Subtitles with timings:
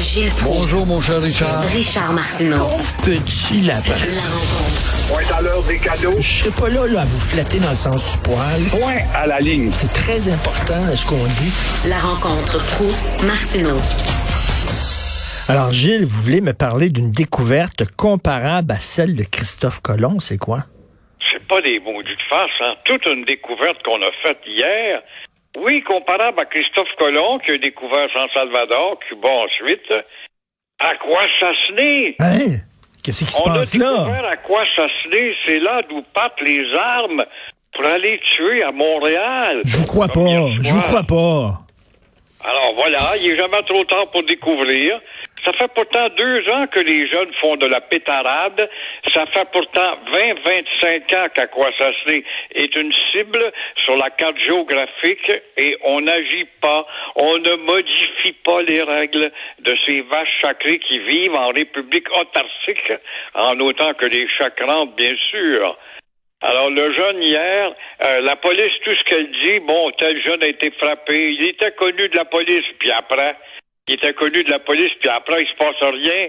[0.00, 0.60] Gilles Proulx.
[0.60, 1.60] Bonjour, mon cher Richard.
[1.64, 2.68] Richard Martineau.
[3.04, 3.90] Petit lapin.
[3.90, 5.08] La rencontre.
[5.12, 6.16] Point à l'heure des cadeaux.
[6.18, 8.62] Je serai pas là, là à vous flatter dans le sens du poil.
[8.70, 9.70] Point à la ligne.
[9.70, 11.52] C'est très important ce qu'on dit.
[11.86, 12.86] La rencontre pro
[13.26, 13.76] martineau
[15.48, 20.38] Alors Gilles, vous voulez me parler d'une découverte comparable à celle de Christophe Colomb, c'est
[20.38, 20.64] quoi?
[21.30, 22.74] C'est pas des maudites faces, hein.
[22.86, 25.02] Toute une découverte qu'on a faite hier.
[25.58, 29.92] Oui, comparable à Christophe Colomb qui a découvert San Salvador, Cuba ensuite.
[30.78, 32.16] À quoi s'assener?
[32.20, 32.56] Hein?
[33.02, 34.30] Qu'est-ce qui se On a passe découvert là?
[34.30, 35.34] à quoi s'assener.
[35.44, 37.24] C'est là d'où partent les armes
[37.72, 39.62] pour aller tuer à Montréal.
[39.64, 40.20] Je vous crois pas.
[40.62, 41.60] Je vous crois pas.
[42.42, 44.98] Alors voilà, il est jamais trop tard pour découvrir.
[45.44, 48.68] Ça fait pourtant deux ans que les jeunes font de la pétarade.
[49.14, 53.52] Ça fait pourtant 20-25 ans qu'Aquasasné est une cible
[53.84, 59.30] sur la carte géographique et on n'agit pas, on ne modifie pas les règles
[59.60, 62.92] de ces vaches sacrées qui vivent en République autarcique,
[63.34, 65.76] en autant que les chacrantes, bien sûr.
[66.42, 70.48] Alors, le jeune hier, euh, la police, tout ce qu'elle dit, bon, tel jeune a
[70.48, 73.36] été frappé, il était connu de la police, puis après,
[73.90, 76.28] il était connu de la police, puis après, il se passe rien.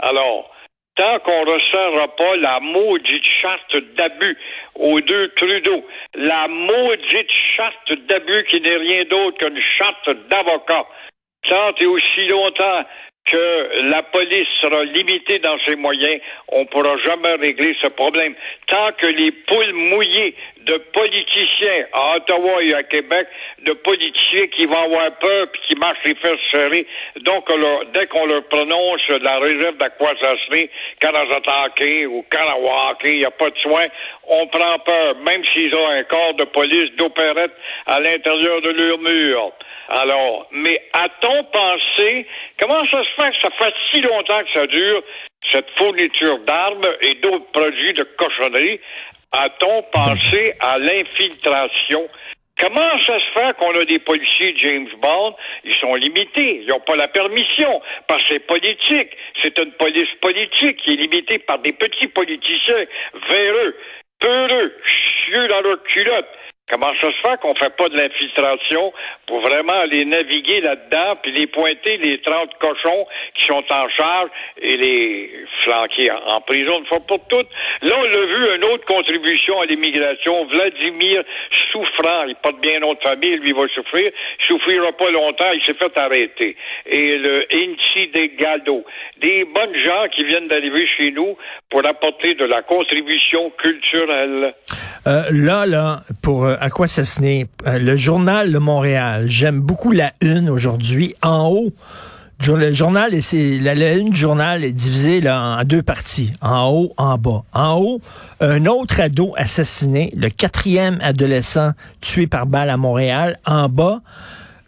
[0.00, 0.50] Alors,
[0.96, 4.36] tant qu'on ne resserrera pas la maudite charte d'abus
[4.74, 10.84] aux deux Trudeau, la maudite charte d'abus qui n'est rien d'autre qu'une charte d'avocat,
[11.48, 12.84] tant et aussi longtemps
[13.26, 18.34] que la police sera limitée dans ses moyens, on ne pourra jamais régler ce problème.
[18.68, 23.26] Tant que les poules mouillées de politiciens à Ottawa et à Québec,
[23.64, 26.86] de politiciens qui vont avoir peur puis qui marchent les fesses serrées,
[27.20, 27.48] donc
[27.94, 33.58] dès qu'on leur prononce la réserve d'Aquasasné, Kanazatake ou Kanawake, il n'y a pas de
[33.58, 33.84] soin,
[34.28, 37.52] on prend peur, même s'ils ont un corps de police d'opérette
[37.86, 39.52] à l'intérieur de leur mur.
[39.88, 42.26] Alors, mais a-t-on pensé,
[42.58, 45.02] comment ça se fait que ça fait si longtemps que ça dure,
[45.52, 48.80] cette fourniture d'armes et d'autres produits de cochonnerie?
[49.32, 52.08] A-t-on pensé à l'infiltration?
[52.58, 55.36] Comment ça se fait qu'on a des policiers James Bond?
[55.64, 56.62] Ils sont limités.
[56.62, 57.82] Ils n'ont pas la permission.
[58.08, 59.10] Parce que c'est politique.
[59.42, 62.86] C'est une police politique qui est limitée par des petits politiciens
[63.28, 63.76] véreux,
[64.20, 66.28] peureux, chieux dans leur culotte.
[66.68, 68.92] Comment ça se fait qu'on fait pas de l'infiltration
[69.28, 73.06] pour vraiment aller naviguer là-dedans puis les pointer les 30 cochons
[73.36, 77.46] qui sont en charge et les flanquer en, prison une fois pour toutes?
[77.82, 80.44] Là, on l'a vu, une autre contribution à l'immigration.
[80.46, 81.22] Vladimir
[81.70, 84.10] souffrant, il porte bien notre famille, lui va souffrir.
[84.40, 86.56] Il souffrira pas longtemps, il s'est fait arrêter.
[86.86, 88.84] Et le Inci de Gado.
[89.18, 91.38] Des bonnes gens qui viennent d'arriver chez nous
[91.70, 94.54] pour apporter de la contribution culturelle.
[95.06, 99.24] Euh, là, là, pour euh, à quoi ça se n'est, euh, le journal de Montréal,
[99.26, 101.14] j'aime beaucoup la une aujourd'hui.
[101.22, 101.72] En haut,
[102.46, 106.92] le journal, c'est la, la une du journal est divisée en deux parties, en haut,
[106.98, 107.42] en bas.
[107.52, 108.00] En haut,
[108.40, 113.38] un autre ado assassiné, le quatrième adolescent tué par balle à Montréal.
[113.44, 114.02] En bas,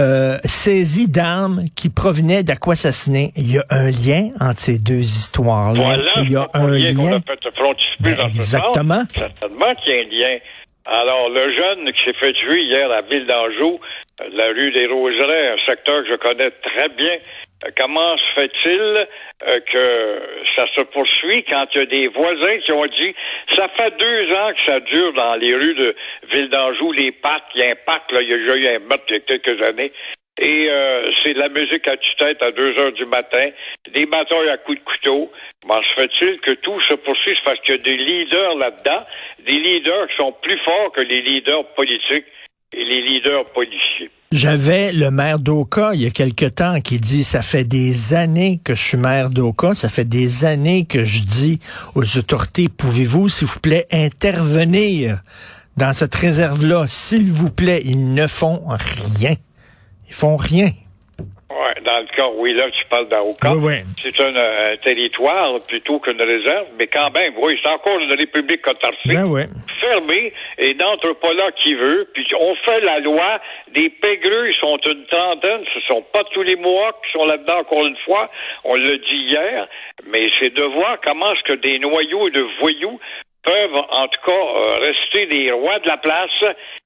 [0.00, 3.32] euh, saisi d'armes qui provenaient d'Aquassassiné.
[3.36, 5.80] Il y a un lien entre ces deux histoires-là.
[5.82, 7.16] Voilà, Il y a un lien.
[7.16, 7.48] a fait
[8.00, 9.02] Ben, exactement.
[9.14, 10.38] Certainement qu'il y a un lien.
[10.86, 13.80] Alors, le jeune qui s'est fait tuer hier à Ville d'Anjou,
[14.20, 17.16] euh, la rue des Roseraies, un secteur que je connais très bien,
[17.76, 19.08] comment se fait-il
[19.48, 20.20] euh, que
[20.56, 23.14] ça se poursuit quand il y a des voisins qui ont dit
[23.54, 25.94] ça fait deux ans que ça dure dans les rues de
[26.32, 28.78] Ville d'Anjou, les parcs, il y a un parc, là, il y a eu un
[28.80, 29.92] meurtre il y a quelques années.
[30.40, 33.44] Et euh, c'est de la musique à tue-tête à 2 heures du matin,
[33.92, 35.30] des batailles à coups de couteau.
[35.62, 39.06] Comment se fait-il que tout se poursuisse parce qu'il y a des leaders là-dedans,
[39.46, 42.26] des leaders qui sont plus forts que les leaders politiques?
[44.32, 48.60] J'avais le maire d'Oka il y a quelque temps qui dit ça fait des années
[48.64, 51.60] que je suis maire d'Oka, ça fait des années que je dis
[51.94, 55.22] aux autorités pouvez-vous s'il vous plaît intervenir
[55.76, 59.34] dans cette réserve là s'il vous plaît, ils ne font rien.
[60.08, 60.70] Ils font rien.
[61.84, 63.54] Dans le cas, oui, là, tu parles d'Aoka.
[63.54, 63.74] Oui, oui.
[64.02, 68.66] C'est un, euh, territoire plutôt qu'une réserve, mais quand même, oui, c'est encore une république
[68.66, 69.06] autarcique.
[69.06, 69.48] Ben ouais.
[69.80, 72.08] fermée et n'entre pas là qui veut.
[72.12, 73.40] Puis on fait la loi.
[73.72, 75.62] Des pégreux, ils sont une trentaine.
[75.74, 78.30] Ce sont pas tous les mois qui sont là-dedans encore une fois.
[78.64, 79.66] On l'a dit hier.
[80.06, 83.00] Mais c'est de voir comment est-ce que des noyaux de voyous
[83.44, 86.30] peuvent en tout cas euh, rester des rois de la place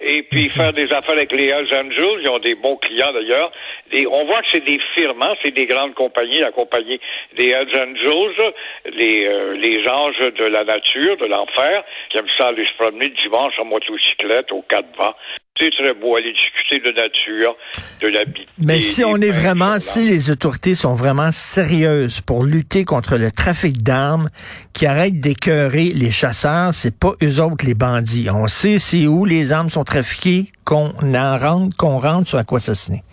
[0.00, 2.20] et puis faire des affaires avec les Hells Angels.
[2.20, 3.52] Ils ont des bons clients d'ailleurs.
[3.92, 7.00] Et on voit que c'est des firmes, hein, c'est des grandes compagnies, la compagnie
[7.36, 8.52] des Hells Angels,
[8.92, 13.08] les, euh, les anges de la nature, de l'enfer, qui aiment ça aller se promener
[13.08, 15.14] dimanche en motocyclette, au quatre vents.
[15.60, 17.56] C'est très beau aller discuter de nature,
[18.00, 18.44] de la vie.
[18.58, 23.30] Mais si on est vraiment, si les autorités sont vraiment sérieuses pour lutter contre le
[23.30, 24.30] trafic d'armes,
[24.72, 28.28] qui arrêtent d'écœurer les chasseurs, c'est pas eux autres les bandits.
[28.30, 33.04] On sait c'est où les armes sont trafiquées, qu'on en rentre, qu'on rentre sur Aquassassiné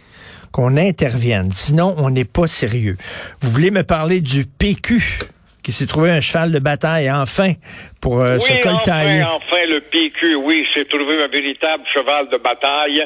[0.51, 1.49] qu'on intervienne.
[1.53, 2.97] Sinon, on n'est pas sérieux.
[3.39, 5.19] Vous voulez me parler du PQ?
[5.71, 7.53] Qui s'est trouvé un cheval de bataille, enfin,
[8.01, 9.23] pour euh, oui, coltailler.
[9.23, 13.01] Enfin, enfin, le PQ, oui, s'est trouvé un véritable cheval de bataille,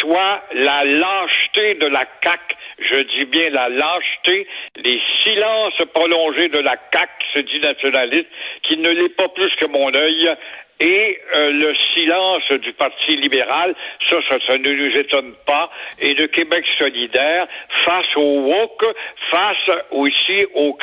[0.00, 4.46] soit la lâcheté de la CAQ, je dis bien la lâcheté,
[4.76, 8.28] les silences prolongés de la CAQ, se dit nationaliste,
[8.62, 10.36] qui ne l'est pas plus que mon œil,
[10.80, 13.74] et euh, le silence du Parti libéral,
[14.08, 17.46] ça, ça, ne nous étonne pas, et de Québec solidaire
[17.84, 18.86] face au woke,
[19.30, 20.76] face aussi au,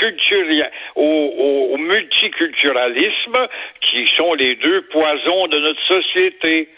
[0.95, 3.47] au, au multiculturalisme,
[3.81, 6.69] qui sont les deux poisons de notre société.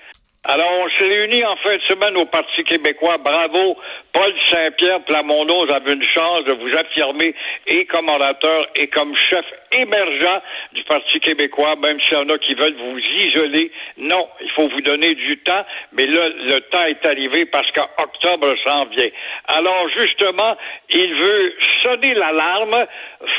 [0.45, 3.18] Alors, on s'est réunis en fin de semaine au Parti québécois.
[3.18, 3.77] Bravo,
[4.13, 7.36] Paul Saint-Pierre Plamondon, avez une chance de vous affirmer
[7.68, 10.41] et comme orateur et comme chef émergent
[10.71, 13.69] du Parti québécois, même s'il y en a qui veulent vous isoler.
[13.97, 18.56] Non, il faut vous donner du temps, mais là, le temps est arrivé parce qu'octobre
[18.65, 19.09] s'en vient.
[19.45, 20.56] Alors, justement,
[20.89, 21.53] il veut
[21.83, 22.86] sonner l'alarme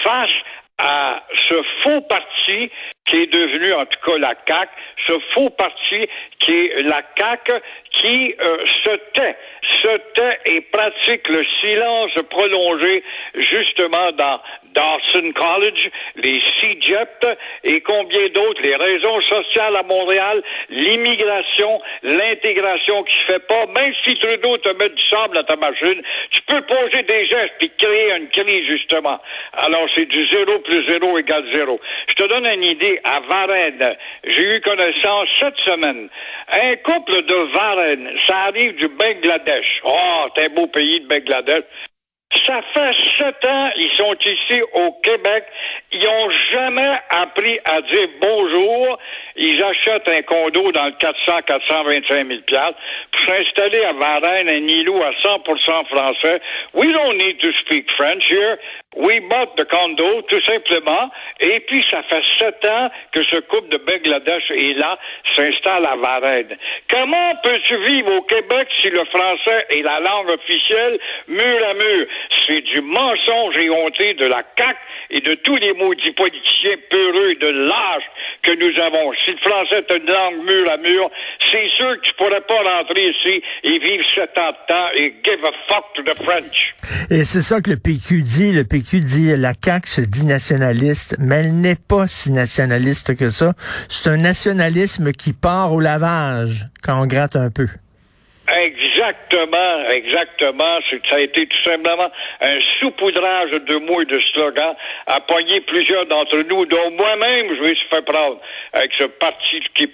[0.04, 0.34] face
[0.80, 2.70] à ce faux parti
[3.06, 4.70] qui est devenu en tout cas la CAC,
[5.06, 7.50] ce faux parti qui est la CAC
[7.90, 9.36] qui euh, se tait,
[9.82, 13.02] se tait et pratique le silence prolongé
[13.34, 14.40] justement dans
[14.74, 23.18] Dawson College, les CJEP et combien d'autres, les raisons sociales à Montréal, l'immigration, l'intégration qui
[23.18, 26.00] se fait pas, même si Trudeau te met du sable dans ta machine,
[26.50, 29.20] peux poser des gestes et créer une crise justement.
[29.52, 31.80] Alors c'est du zéro plus zéro égale zéro.
[32.08, 36.08] Je te donne une idée, à Varennes, j'ai eu connaissance cette semaine,
[36.52, 39.80] un couple de Varennes, ça arrive du Bangladesh.
[39.84, 41.64] Oh, c'est un beau pays de Bangladesh.
[42.32, 45.44] Ça fait sept ans, ils sont ici au Québec.
[45.90, 48.98] Ils ont jamais appris à dire bonjour.
[49.34, 52.40] Ils achètent un condo dans le 400, 425 000
[53.10, 56.40] pour s'installer à Varennes, un îlot à 100% français.
[56.74, 58.58] We don't need to speak French here.
[58.96, 61.12] We bought the condo, tout simplement.
[61.38, 64.98] Et puis, ça fait sept ans que ce couple de Bangladesh est là,
[65.36, 66.56] s'installe à Varennes.
[66.90, 70.98] Comment peux-tu vivre au Québec si le français est la langue officielle
[71.28, 72.06] mur à mur?
[72.48, 74.76] C'est du mensonge et honté de la CAQ
[75.10, 78.02] et de tous les maudits politiciens peureux de l'âge
[78.42, 79.12] que nous avons.
[79.24, 81.10] Si le français est une langue mur à mur,
[81.48, 85.14] c'est sûr que tu pourrais pas rentrer ici et vivre sept ans de temps et
[85.24, 86.74] give a fuck to the French.
[87.08, 88.52] Et c'est ça que le PQ dit.
[88.52, 93.30] Le PQ dit la CAQ se dit nationaliste, mais elle n'est pas si nationaliste que
[93.30, 93.52] ça.
[93.88, 97.68] C'est un nationalisme qui part au lavage quand on gratte un peu.
[98.50, 100.78] Exactement, exactement.
[101.08, 102.10] Ça a été tout simplement
[102.42, 104.74] un saupoudrage de mots et de slogans
[105.06, 108.40] à poigner plusieurs d'entre nous, dont moi-même je me suis fait prendre
[108.72, 109.88] avec ce parti qui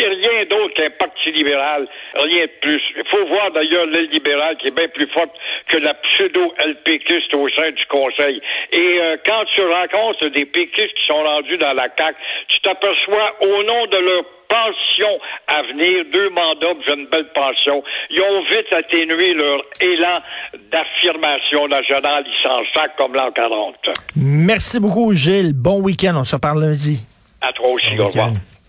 [0.00, 2.82] est rien d'autre qu'un parti libéral, rien de plus.
[2.96, 5.30] Il faut voir d'ailleurs l'aile libérale qui est bien plus forte
[5.68, 8.40] que la pseudo-LPQiste au sein du Conseil.
[8.72, 12.16] Et euh, quand tu rencontres des péquistes qui sont rendus dans la CAQ,
[12.48, 15.18] tu t'aperçois au nom de leur pension
[15.48, 17.82] à venir, deux mandats pour une belle pension.
[18.10, 20.20] Ils ont vite atténué leur élan
[20.70, 22.24] d'affirmation nationale.
[22.26, 23.76] Ils s'en sacent comme l'an 40.
[24.16, 25.52] Merci beaucoup, Gilles.
[25.54, 26.14] Bon week-end.
[26.16, 27.00] On se parle lundi.
[27.40, 27.94] À toi aussi.
[27.96, 28.30] Bon au revoir.